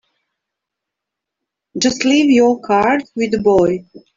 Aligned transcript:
Just 1.77 2.05
leave 2.05 2.31
your 2.31 2.59
card 2.59 3.03
with 3.15 3.29
the 3.33 3.37
boy. 3.39 3.85